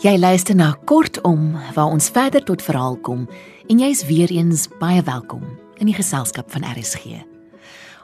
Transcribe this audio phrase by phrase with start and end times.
[0.00, 3.26] Jy luister na Kortom waar ons verder tot verhaal kom
[3.68, 5.42] en jy's weer eens baie welkom
[5.76, 7.18] in die geselskap van RSG.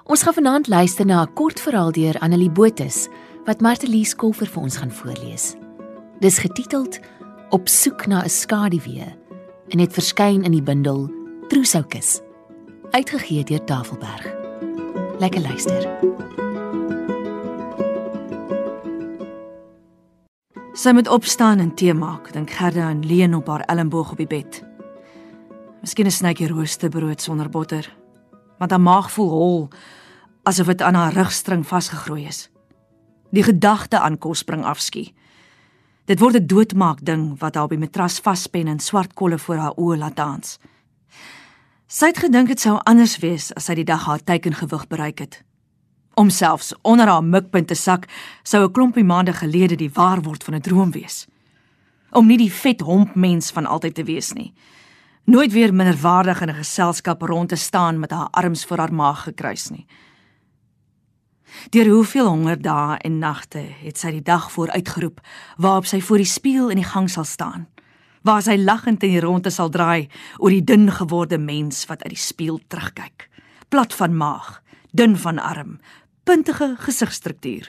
[0.05, 3.09] Ons gaan vanaand luister na 'n kort verhaal deur Annelie Botus
[3.47, 5.55] wat Martelie Skolfer vir ons gaan voorlees.
[6.21, 7.01] Dis getiteld
[7.51, 9.17] Op soek na 'n skaduwee
[9.69, 11.09] en het verskyn in die bundel
[11.49, 12.21] Trousoukus
[12.91, 14.35] uitgegee deur Tafelberg.
[15.19, 15.89] Lekker luister.
[20.77, 24.29] Sy moet opstaan en tee maak, dink Gerda en leun op haar elmboog op die
[24.29, 24.59] bed.
[25.81, 27.97] Miskien 'n snytjie roosterbrood sonder botter,
[28.59, 29.69] want haar maag voel hol
[30.43, 32.51] asof dit aan haar rugstring vasgegroei is.
[33.31, 35.15] Die gedagte aan kos bring afskie.
[36.05, 39.57] Dit word 'n doodmaak ding wat haar op die matras vaspen en swart kolle voor
[39.57, 40.59] haar oë laat dans.
[41.87, 45.46] Sy het gedink dit sou anders wees as sy die dag haar teikengewig bereik het
[46.17, 48.09] om selfs onder haar mikpunt te sak,
[48.43, 51.27] sou 'n klompie maande gelede die waar word van 'n droom wees.
[52.11, 54.55] Om nie die vet homp mens van altyd te wees nie.
[55.25, 59.23] Nooit weer minderwaardig in 'n geselskap rond te staan met haar arms voor haar maag
[59.23, 59.87] gekruis nie.
[61.71, 65.21] Deur hoeveel honger dae en nagte het sy die dag vooruitgeroep
[65.57, 67.67] waarop sy voor die spieël in die gang sal staan
[68.27, 70.09] waar sy lagend in die ronde sal draai
[70.39, 73.29] oor die dun geworde mens wat uit die spieël terugkyk
[73.69, 75.77] plat van maag dun van arm
[76.27, 77.69] puntige gesigstruktuur.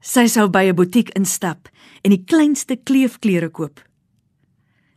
[0.00, 1.68] Sy sou by 'n butiek instap
[2.02, 3.80] en die kleinste kleefklere koop.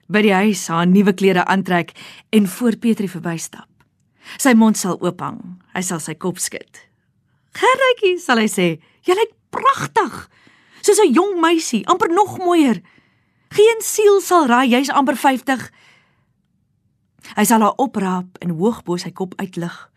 [0.08, 1.92] By die huis haar nuwe klere aantrek
[2.32, 3.68] en voor Petrie verbystap.
[4.38, 5.60] Sy mond sal oophang.
[5.74, 6.80] Hy sal sy kop skud.
[7.52, 10.30] "Gerritjie," sal hy sê, "jy lyk pragtig.
[10.82, 12.82] Soos 'n jong meisie, amper nog mooier.
[13.50, 15.72] Geen siel sal raai jy's amper 50."
[17.36, 19.93] Hy sal haar opraap en hoog bo sy kop uitlig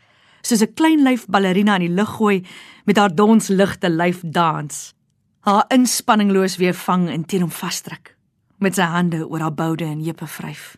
[0.46, 2.46] soos 'n klein lyf ballerina in die lug gooi
[2.84, 4.94] met haar dons ligte lyf dans.
[5.40, 8.14] Haar inspanningloos weer vang en teen hom vasdruk
[8.58, 10.76] met sy hande oor haar boude en heupe vryf.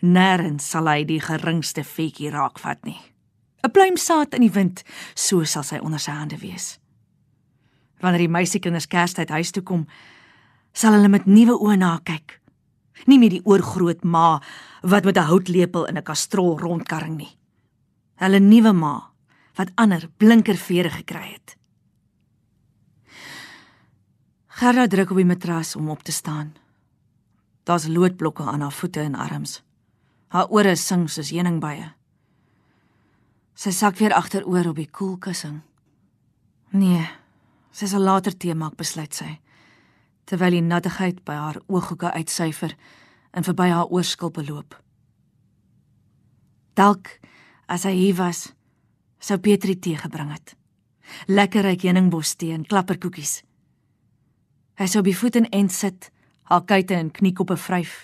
[0.00, 3.00] Nêrens sal hy die geringste vetjie raakvat nie.
[3.64, 4.82] 'n Pluimsaad in die wind,
[5.14, 6.78] so sal sy onder sy hande wees.
[8.00, 9.86] Wanneer die meisiekinders Kerstyd huis toe kom,
[10.72, 12.40] sal hulle met nuwe oë na kyk.
[13.06, 14.40] Nie meer die oorgroot ma
[14.82, 17.38] wat met 'n houtlepel in 'n kastrol rondkarring nie
[18.22, 18.94] hulle nuwe ma
[19.58, 21.56] wat ander blinker vere gekry het.
[24.54, 26.54] Gerda druk op die matras om op te staan.
[27.66, 29.62] Daar's loodblokke aan haar voete en arms.
[30.28, 31.92] Haar ore sing soos heuningbye.
[33.54, 35.60] Sy sak weer agteroor op die koelkussing.
[36.74, 37.02] Nee,
[37.70, 39.28] sy sal later tee maak, besluit sy,
[40.26, 42.74] terwyl die nattigheid by haar ooghoeke uitsyfer
[43.34, 44.74] en verby haar oorskulpe loop.
[46.74, 47.18] Dalk
[47.66, 48.50] As hy hier was,
[49.18, 50.52] sou Petrie tee gebring het.
[51.28, 53.40] Lekker ryk heuningbos tee en klapperkoekies.
[54.80, 56.10] Hy sou by voet en end sit,
[56.50, 57.94] haar kuite en kniekoppe vryf.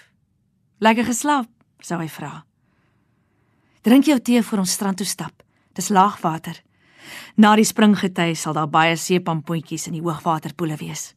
[0.80, 1.50] Lekker geslaap,
[1.84, 2.44] sou hy vra.
[3.84, 5.42] Drink jou tee voor ons strand toe stap.
[5.76, 6.56] Dis laagwater.
[7.36, 11.10] Na die springgety sal daar baie seepampoentjies in die hoogwaterpoele wees.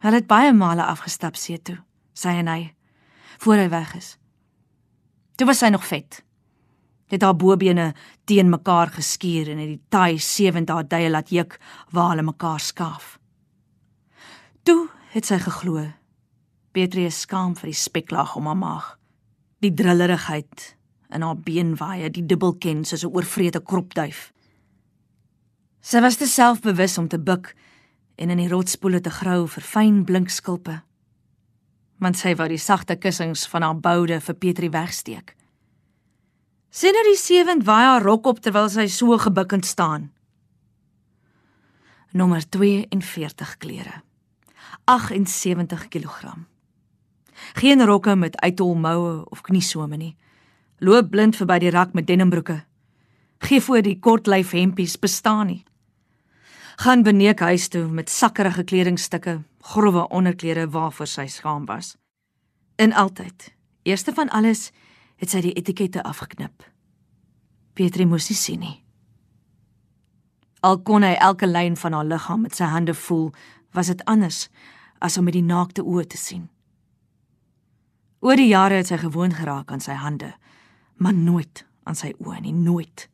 [0.00, 1.76] Hulle het baie male afgestap see toe,
[2.16, 2.72] sê hy,
[3.38, 4.16] voor hy weg is.
[5.36, 6.22] Toe was hy nog vet
[7.10, 7.92] het haar bobene
[8.24, 11.58] teen mekaar geskuur en het die taai sewend haar duie laat juk
[11.90, 13.18] waar hulle mekaar skaaf.
[14.62, 15.88] Toe het sy geglo.
[16.70, 18.90] Petrie is skaam vir die speklaag om haar maag.
[19.60, 20.76] Die drillerigheid
[21.10, 24.32] in haar beenwaaie, die dubbelken soos 'n oorvrede kropduif.
[25.80, 27.54] Sy was te selfbewus om te buk
[28.16, 30.82] en in die rotspoele te grou vir fyn blink skulpe.
[31.98, 35.39] Want sy wou die sagte kussings van haar boude vir Petrie wegsteek.
[36.70, 40.12] Sien nou die sewend waai haar rok op terwyl sy so gebukkend staan.
[42.14, 44.02] Nommer 42 klere.
[44.86, 46.34] 78 kg.
[47.58, 50.16] Geen rokke met uithol moue of kniesome nie.
[50.78, 52.60] Loop blind verby die rak met denimbroeke.
[53.42, 55.64] Gee voor die kortlyf hempies bestaan nie.
[56.80, 61.96] Gaan beneek huis toe met sakkerige kledingstukke, grouwe onderklere waarvoor sy skaam was.
[62.76, 63.50] In altyd.
[63.82, 64.70] Eerste van alles
[65.20, 66.64] het sy die etikette afgeknip.
[67.76, 68.76] Petri moes nie sien nie.
[70.64, 73.30] Al kon hy elke lyn van haar liggaam met sy hande voel,
[73.76, 74.48] was dit anders
[75.00, 76.48] as om met die naakte oë te sien.
[78.20, 80.34] Oor die jare het sy gewoon geraak aan sy hande,
[81.00, 83.06] maar nooit aan sy oë nie, nooit.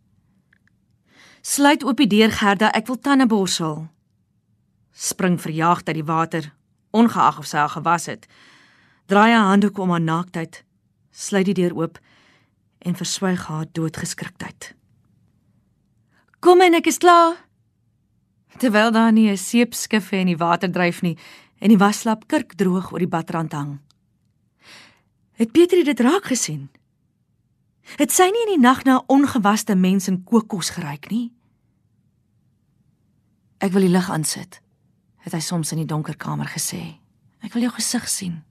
[1.47, 3.87] Sluit oop die deur Gerda, ek wil tande borsel.
[4.91, 6.50] Spring verjaagd uit die water,
[6.91, 8.26] ongeag of sy al gewas het.
[9.06, 10.66] Draai haar handdoek om haar naaktheid
[11.17, 11.99] sluit die deur oop
[12.85, 14.75] en verswyg haar doodgeskriktheid.
[16.45, 17.41] Kom en ek is klaar.
[18.61, 21.17] Terwyl daar nie 'n seepskif in die water dryf nie,
[21.59, 23.79] en die waslap kurkdroog oor die badrand hang.
[25.37, 26.69] Het Pietrie dit raak gesien?
[27.97, 31.33] Het sy nie in die nag na ongewaste mense in kokos geryk nie?
[33.59, 34.61] Ek wil die lig aansit,
[35.25, 36.99] het hy soms in die donker kamer gesê.
[37.45, 38.43] Ek wil jou gesig sien.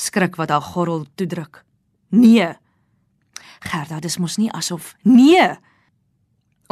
[0.00, 1.64] Skrik wat haar gorrel toedruk.
[2.08, 2.48] Nee.
[3.60, 5.50] Gerda, dis mos nie asof nee.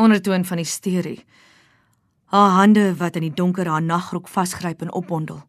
[0.00, 1.25] Ondertoon van hysterie.
[2.32, 5.42] Haar hande wat in die donker haar nagrok vasgryp en opbondel.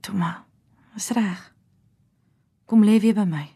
[0.00, 0.44] Toma,
[0.96, 1.52] is reg.
[2.66, 3.46] Kom lê weer by my.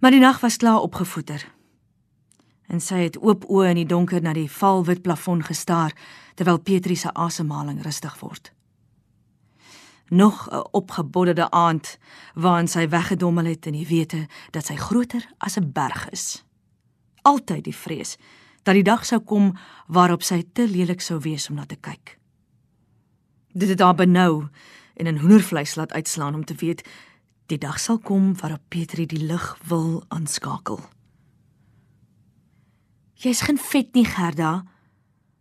[0.00, 1.46] Maar die nag was klaar opgevoeter.
[2.66, 5.94] En sy het oop oë in die donker na die valwit plafon gestaar
[6.34, 8.55] terwyl Petrie se asemhaling rustig word.
[10.08, 11.98] Nog 'n opgebodderde aand
[12.34, 16.44] waarin sy weggedommel het in die wete dat sy groter as 'n berg is.
[17.22, 18.16] Altyd die vrees
[18.62, 19.54] dat die dag sou kom
[19.86, 22.18] waarop sy te lelik sou wees om na te kyk.
[23.52, 24.48] Dit het haar benou
[24.94, 26.88] en in hoendervleis laat uitslaan om te weet
[27.46, 30.80] die dag sal kom waarop Petrie die lig wil aanskakel.
[33.14, 34.64] Jy's geen vet nie, Gerda.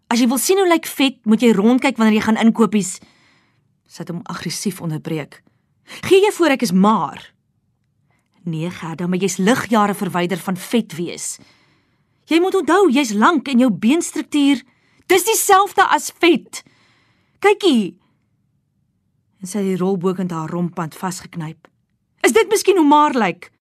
[0.08, 3.00] As jy wil sien hoe lyk vet, moet jy rondkyk wanneer jy gaan inkopies.
[3.86, 5.42] Sit hom aggressief onderbreek.
[6.06, 7.34] Gee jy voor ek is maar.
[8.46, 11.36] Nee, Gerda, maar jy's ligjare verwyder van vet wees.
[12.30, 14.62] Jy moet onthou, jy's lank en jou beenstruktuur
[15.10, 16.64] dis dieselfde as vet.
[17.42, 17.96] Kykie.
[19.42, 21.68] En sy het die rolbokend haar rompand vasgeknyp.
[22.26, 23.52] Is dit miskien hoe maar lyk?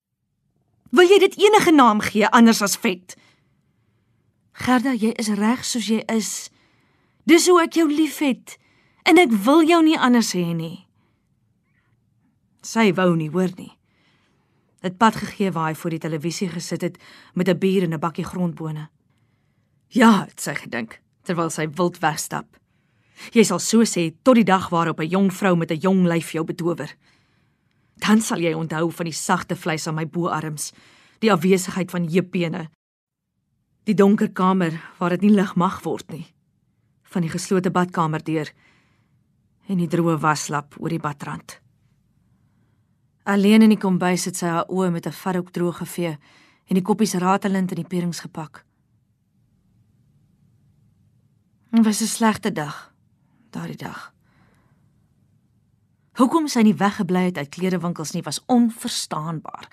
[0.95, 3.17] Wil jy dit enige naam gee anders as vet?
[4.65, 6.49] Gerda, jy is reg soos jy is.
[7.29, 8.57] Dis hoe ek jou liefhet
[9.09, 10.87] en ek wil jou nie anders hê nie.
[12.65, 13.73] Sy wou nie hoor nie.
[14.85, 16.99] Dit pad gegee waar hy voor die televisie gesit het
[17.35, 18.89] met 'n bier en 'n bakkie grondbone.
[19.89, 22.47] Ja, het sy gedink terwyl sy wild wegstap.
[23.33, 26.33] Jy sal so sê tot die dag waarop 'n jong vrou met 'n jong lyf
[26.33, 26.97] jou betower.
[27.97, 30.73] Dan sal jy onthou van die sagte vleis aan my boarms,
[31.21, 32.69] die afwesigheid van heupbene
[33.85, 36.25] Die donker kamer waar dit nie lig mag word nie.
[37.13, 38.49] Van die geslote badkamer deur
[39.67, 41.61] en die droë waslap oor die badrand.
[43.25, 46.19] Alleen in die kombuis het sy haar oë met 'n varhoek droog gevee
[46.69, 48.65] en die koppies ratelend in die perings gepak.
[51.71, 52.95] Dit was 'n slegte dag,
[53.51, 54.13] daardie dag.
[56.15, 59.69] Hoekom sy nie weggebly het uit klerewinkels nie was onverstaanbaar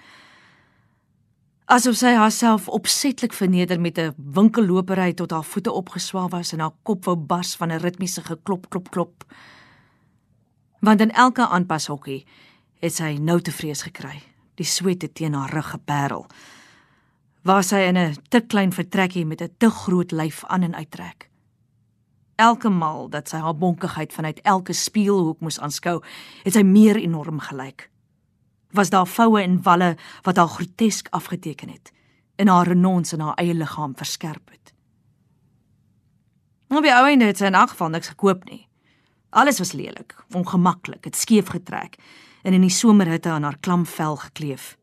[1.71, 6.75] asof sy haarself opsetlik verneder met 'n winkellopery tot haar voete opgeswaal was en haar
[6.83, 9.23] kop wou bars van 'n ritmiese geklop klop klop.
[10.81, 12.25] Want in elke aanpashokkie
[12.81, 14.17] het sy nou te vrees gekry,
[14.57, 16.25] die swete teen haar rug geperel.
[17.45, 21.29] Waar sy in 'n te klein vertrekkie met 'n te groot lyf aan en uittrek.
[22.35, 26.01] Elke maal dat sy haar bonkigheid vanuit elke spieelhoek moes aanskou,
[26.43, 27.91] het sy meer enorm gelyk
[28.71, 31.91] was daar voue en walle wat haar grotesk afgeteken het
[32.35, 34.73] en haar renons in haar eie liggaam verskerp het.
[36.67, 38.67] Op die ou einde het sy in elk geval niks gekoop nie.
[39.31, 41.95] Alles was lelik, ongemaklik, het skeef getrek
[42.43, 44.75] en in die somerhitte aan haar klam vel gekleef.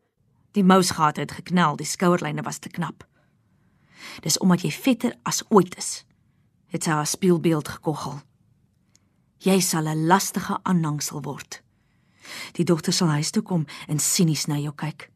[0.57, 3.05] Die mousgate het geknel, die skouerlyne was te knap.
[4.25, 6.05] Dis omdat jy vetter as ooit is,
[6.73, 8.21] het sy haar spieelbeeld gekoggel.
[9.45, 11.61] Jy sal 'n lastige aanhangsel word.
[12.53, 15.11] Die dogter sal huis toe kom en sinies na jou kyk.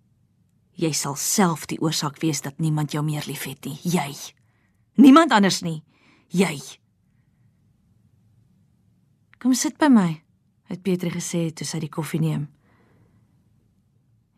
[0.74, 3.80] Jy sal self die oorsaak wees dat niemand jou meer liefhet nie.
[3.84, 4.16] Jy.
[4.96, 5.84] Niemand anders nie.
[6.28, 6.62] Jy.
[9.44, 10.22] Kom sit by my,
[10.72, 12.46] het Petri gesê toe sy die koffie neem.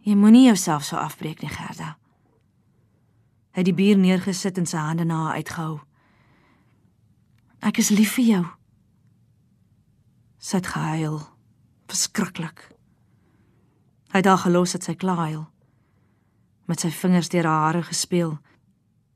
[0.01, 1.91] Jy moenie jouself so afbreek nie, Gerda.
[3.53, 5.75] Hy het die bier neergesit en sy hande na haar uitgehou.
[7.69, 8.41] Ek is lief vir jou.
[10.41, 11.21] Sy het gehuil
[11.85, 12.65] verskriklik.
[14.09, 15.45] Hy het haar gelos het sy klaaiel
[16.65, 18.39] met sy vingers deur haar hare gespeel,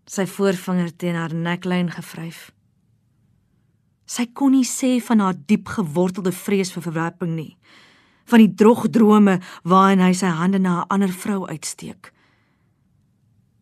[0.06, 2.52] sy voorvinger teen haar neklyn gevryf.
[4.10, 7.52] Sy kon nie sê van haar diep gewortelde vrees vir verwerping nie,
[8.30, 9.38] van die drog drome
[9.70, 12.14] waarin hy sy hande na 'n ander vrou uitsteek.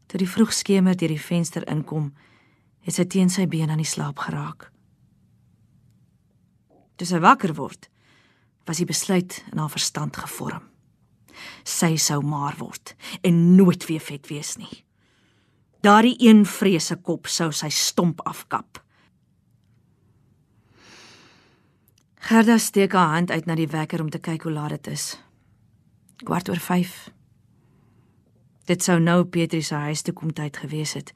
[0.08, 2.13] Toe die vroegskemer deur die venster inkom,
[2.82, 4.72] het sy teen sy been aan die slaap geraak.
[6.96, 7.89] Toe sy wakker word,
[8.66, 10.63] was die besluit in haar verstand gevorm.
[11.63, 14.84] Sy sou maar word en nooit weer vet wees nie.
[15.82, 18.87] Daardie een vrese kop sou sy stomp afkap.
[22.18, 25.20] Gerda steek haar hand uit na die wekker om te kyk hoe laat dit is.
[26.26, 26.96] Kwart oor 5.
[28.66, 31.14] Dit sou nou Petrie se huis toe kom tyd gewees het.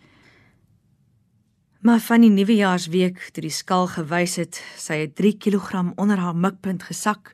[1.82, 6.38] Maar van die nuwejaarsweek toe die skaal gewys het sy het 3 kg onder haar
[6.38, 7.34] mikpunt gesak,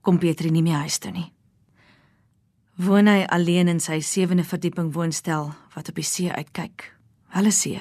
[0.00, 1.28] kom Petri nie meer huis toe nie.
[2.80, 6.88] Woon hy alleen in sy sewende verdieping woonstel wat op die see uitkyk.
[7.36, 7.80] Hulle see.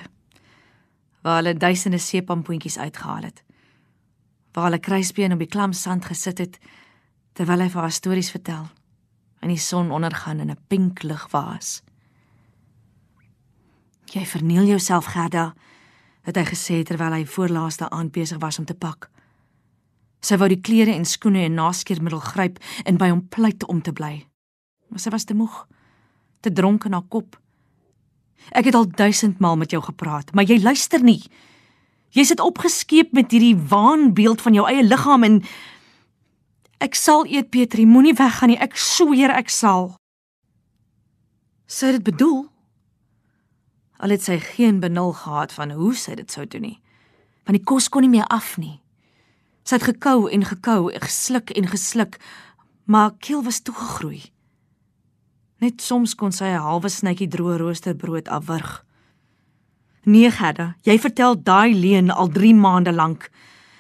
[1.24, 3.45] Waar hulle duisende seepampoentjies uitgehaal het.
[4.56, 6.60] Waar hulle kruisbeen op die klam sand gesit het
[7.36, 8.70] terwyl hy vir haar stories vertel
[9.44, 11.84] en die son ondergaan in 'n pink ligwaas.
[14.06, 15.54] Jy verniel jouself, Gerda,
[16.22, 19.10] het hy gesê terwyl hy voorlaaste aand besig was om te pak.
[20.22, 23.94] Sy wou die klere en skoene en naskeermiddel gryp en by hom pleit om te
[23.94, 24.26] bly.
[24.90, 25.68] Maar sy was te moeg,
[26.42, 27.38] te dronk in haar kop.
[28.52, 31.22] Ek het al duisend maal met jou gepraat, maar jy luister nie.
[32.16, 35.42] Jy sit opgeskeep met hierdie waanbeeld van jou eie liggaam en
[36.80, 39.96] ek sal eet Petri, moenie weggaan nie, ek sweer ek sal.
[41.68, 42.46] Sy het dit bedoel
[43.98, 46.80] Al het sy geen benul gehad van hoe sy dit sou doen nie.
[47.48, 48.82] Want die kos kon nie meer af nie.
[49.66, 52.20] Sy het gekou en gekou, gesluk en gesluk,
[52.86, 54.22] maar keel was toegegroei.
[55.64, 58.85] Net soms kon sy 'n halwe snytjie droë roosterbrood afwurg.
[60.06, 63.30] Nee, Gerda, jy vertel daai leuen al 3 maande lank.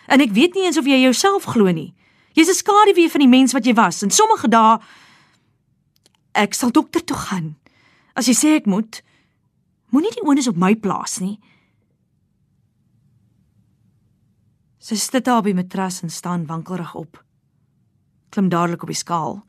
[0.08, 1.94] En ek weet nie eens of jy jouself glo nie.
[2.34, 4.79] Jy's 'n skaduwee van die mens wat jy was en sommige dae
[6.34, 7.55] ek sal dokter toe gaan.
[8.15, 9.01] As jy sê ek moet,
[9.96, 11.38] Moenie die onus op my plaas nie.
[14.84, 17.22] Sy sit daar op die matras en staan wankelrig op.
[18.36, 19.39] Klim dadelik op die skaal.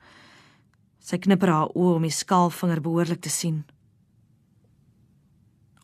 [1.03, 3.65] Sy knipper haar oë om die skaalvinger behoorlik te sien.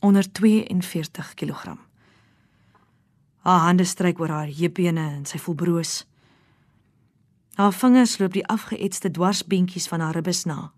[0.02, 1.76] Onder 42 kg.
[3.46, 5.94] Haar hande stryk oor haar heupbene en sy voel broos.
[7.54, 10.72] Haar vingers loop die afgeëtste dwarsbeentjies van haar ribbes na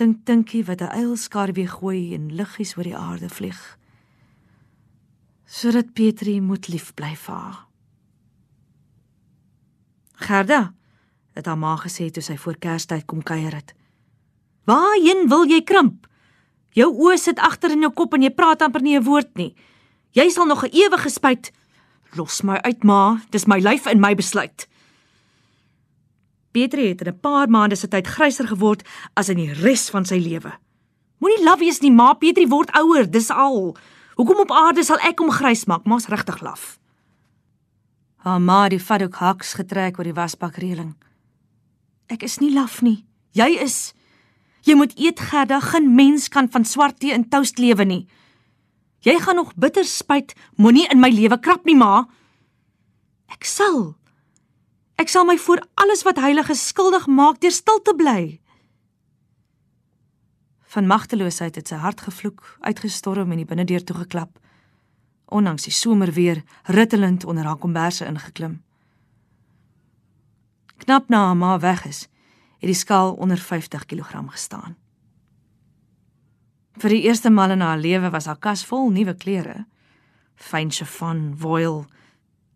[0.00, 3.78] tink tinkie wat 'n eilskar weer gooi en liggies oor die aarde vlieg.
[5.44, 7.66] Sodat Petri moet lief bly vir haar.
[10.14, 10.72] Gerda,
[11.32, 13.74] het haar ma gesê toe sy voor Kerstyd kom kuier het.
[14.64, 16.06] Waarheen wil jy krimp?
[16.76, 19.54] Jou oë sit agter in jou kop en jy praat amper nie 'n woord nie.
[20.14, 21.52] Jy sal nog 'n ewige spyt.
[22.16, 24.68] Los my uit, ma, dis my lyf en my besluit.
[26.52, 28.82] Petri het in 'n paar maande se tyd gryser geword
[29.14, 30.52] as in die res van sy lewe.
[31.18, 33.76] Moenie laf wees nie, ma, Petri word ouer, dis al.
[34.16, 35.84] Hoekom op aarde sal ek hom grys maak?
[35.84, 36.78] Ma's regtig laf.
[38.16, 40.94] Haar ma het die fadok haks getrek oor die wasbakreëling.
[42.08, 43.06] Ek is nie laf nie.
[43.32, 43.94] Jy is.
[44.66, 48.02] Jy moet eet Gerda, geen mens kan van swart tee in toast lewe nie.
[49.00, 52.04] Jy gaan nog bitter spyt, moenie in my lewe krap nie, ma.
[53.32, 53.94] Ek sal.
[55.00, 58.40] Ek sal my voor alles wat heilig is skuldig maak deur stil te bly.
[60.70, 64.36] Van magteloosheid het sy hart gevloek, uitgestorm en die binnendeur toe geklap.
[65.32, 68.60] Ondanks die somer weer rittelend onder haar komberse ingeklim.
[70.84, 72.04] Knap na haar ma weg is,
[72.60, 74.76] het die skaal onder 50 kg gestaan.
[76.80, 79.64] Vir die eerste maal in haar lewe was haar kas vol nuwe klere.
[80.36, 81.86] Fyn chiffon, voile,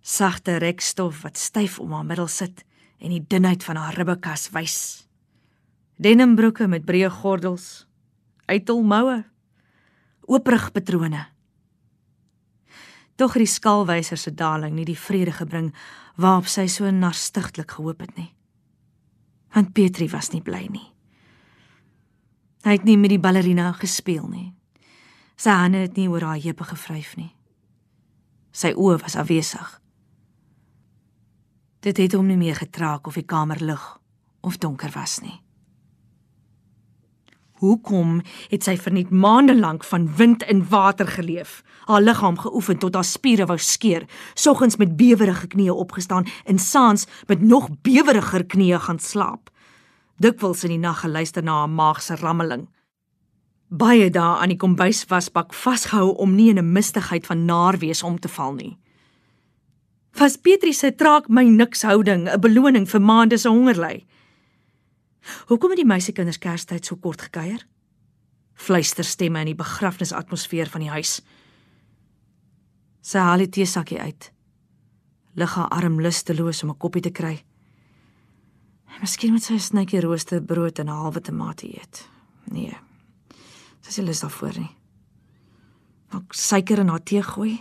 [0.00, 2.64] sagte rekstof wat styf om haar middel sit
[3.00, 4.78] en die dunheid van haar ribbekas wys.
[5.96, 7.86] Denimbroeke met breë gordels,
[8.48, 9.22] uitelmoue,
[10.28, 11.26] ooprig patrone.
[13.16, 15.70] Tog het die skaalwyser se daling nie die vrede gebring
[16.16, 18.32] waarop sy so narstiglik gehoop het nie.
[19.54, 20.88] Want Petri was nie bly nie.
[22.64, 24.50] Hy het nie met die ballerina gespeel nie.
[25.36, 27.32] Sy hande het nie oor haar heupe gevryf nie.
[28.54, 29.80] Sy oë was afwesig.
[31.84, 33.82] Dit het hom nie meer getraak of die kamer lig
[34.40, 35.40] of donker was nie.
[37.64, 38.20] Hoekom
[38.50, 41.62] het sy verniet maande lank van wind en water geleef?
[41.84, 47.06] Haar liggaam geoefen tot haar spiere wou skeur, soggens met bewerige knieë opgestaan en saans
[47.26, 49.50] met nog beweriger knieë gaan slaap.
[50.16, 52.68] Dikwels in die nag geluister na haar maag se rammeling.
[53.68, 58.28] Baie dae aan die kombuiswasbak vasgehou om nie in 'n mistigheid van naarwees om te
[58.28, 58.78] val nie
[60.14, 64.06] was Petri se traak my niks houding 'n beloning vir maande se hongerly.
[65.46, 67.66] Hoekom het die meisiekinders Kerstyd so kort gekuier?
[68.54, 71.20] Fluisterstemme in die begrafnisatmosfeer van die huis.
[73.04, 74.30] Sy haal die teesakkie uit.
[75.36, 77.44] Lig haar arm lusteloos om 'n koppie te kry.
[79.00, 82.08] Miskien moet sy 'n snytjie roosterbrood en 'n halwe tamatie eet.
[82.50, 82.76] Nee.
[83.82, 84.76] Sy sê lus daarvoor nie.
[86.14, 87.60] Ook suiker in haar tee gooi.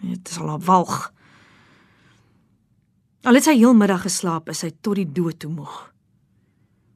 [0.00, 1.12] Dit is al 'n walg.
[3.22, 5.92] Al het sy heel middag geslaap, is sy tot die dood toe moeg.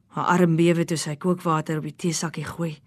[0.07, 2.81] Haar arm bewe toe sy kookwater op die teesakkie gooi.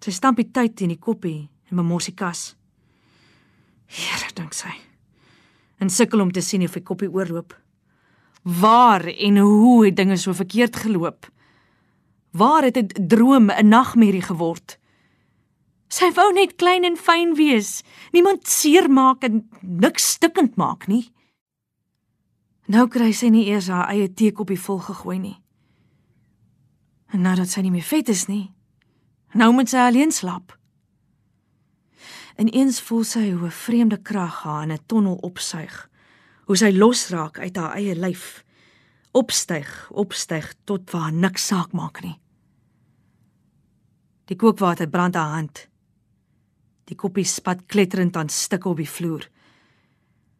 [0.00, 2.56] Sy stamp die tyd in die koppie en bemors die kas.
[3.86, 4.72] Here, dink sy.
[5.78, 7.54] En sukkel om te sien of hy koppie oorloop.
[8.44, 11.30] Waar en hoe het dinge so verkeerd geloop?
[12.30, 14.78] Waar het 'n droom 'n nagmerrie geword?
[15.88, 21.12] Sy wou net klein en fyn wees, niemand seermaak en niks stikkend maak nie.
[22.66, 25.36] Nou kry sy nie eers haar eie teekoppie vol gegooi nie.
[27.12, 28.50] En nou dat sy nie meer vet is nie,
[29.32, 30.56] nou moet sy alleen slaap.
[32.34, 35.90] En eens voel sy hoe 'n vreemde krag haar in 'n tonnel opsuig,
[36.44, 38.44] hoe sy losraak uit haar eie lyf,
[39.10, 42.20] opstyg, opstyg tot waar niks saak maak nie.
[44.24, 45.68] Die kookwater brand haar hand.
[46.84, 49.28] Die koppie spat kletterend aan stukke op die vloer.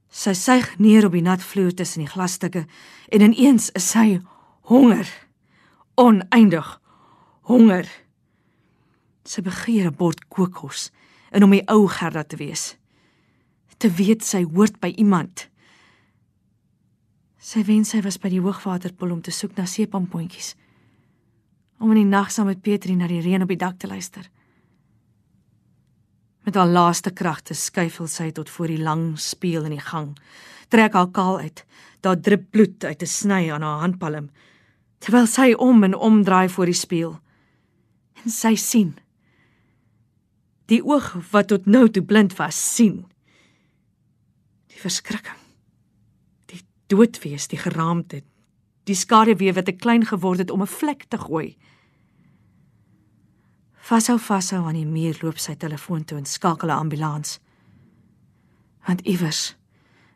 [0.09, 2.67] Sy suig neer op die nat vloer tussen die glasstukke
[3.09, 4.21] en ineens is sy
[4.61, 5.09] honger.
[5.95, 6.81] Oneindig
[7.41, 7.89] honger.
[9.25, 10.91] Sy begeer 'n bord kookkos
[11.35, 12.75] en om die ou Gerda te wees.
[13.83, 15.49] Te weet sy hoort by iemand.
[17.43, 20.55] Sy wens sy was by die hoogwaterpoel om te soek na seepampontjies.
[21.83, 24.31] Om in die nag saam met Petrie na die reën op die dak te luister.
[26.47, 30.15] Met haar laaste kragte skuifel sy tot voor die lang spieël in die gang.
[30.73, 31.65] Trek haar kaal uit.
[32.01, 34.31] Daar drup bloed uit 'n sny aan haar handpalm
[35.05, 37.19] terwyl sy om en om draai voor die spieël.
[38.25, 38.95] En sy sien
[40.73, 43.05] Die oog wat tot nou toe blind was, sien.
[44.73, 45.41] Die verskrikking.
[46.53, 48.23] Die doodwees, die geraamte,
[48.89, 51.57] die skaduwee wat te klein geword het om 'n vlek te gooi.
[53.85, 57.41] Vashou vashou aan die muur loop sy telefoon toe en skakel 'n ambulans.
[58.87, 59.57] Want iewers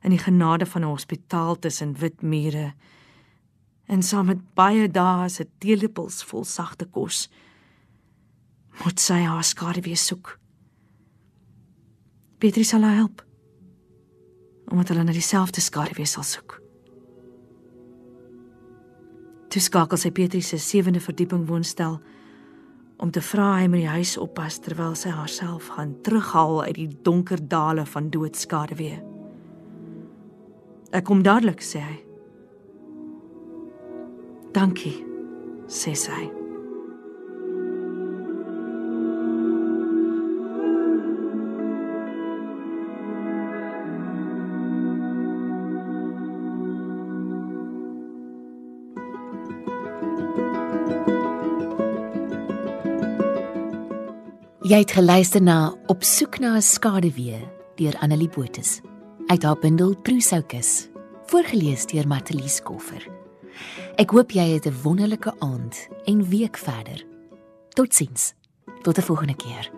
[0.03, 2.73] in die genade van 'n hospitaal tussen wit mure
[3.87, 7.29] en saam met baie dae se teelepels vol sagte kos
[8.85, 10.39] moet sy haar skaduwee soek.
[12.39, 13.25] Petri sal haar help.
[14.71, 16.61] Omdat hulle na dieselfde skaduwee sal soek.
[19.49, 21.99] Toe skakel sy Petri se sewende verdieping woonstel
[22.99, 26.89] om te vra hy moet die huis oppas terwyl sy haarself gaan terughaal uit die
[27.07, 28.99] donker dale van doodskaduwee.
[30.95, 31.97] Ek kom dadelik, sê hy.
[34.57, 34.97] Dankie,
[35.69, 36.38] sê sy.
[54.69, 57.41] Jy het geluister na Op soek na 'n skaduwee
[57.77, 58.81] deur Annelie Botus
[59.27, 60.89] uit haar bundel Trousoukus
[61.27, 63.09] voorgeles deur Matelies Koffer.
[63.97, 67.07] Ek hoop jy het 'n wonderlike aand en week verder.
[67.69, 68.35] Totsiens.
[68.83, 69.78] Tot 'n volgende keer.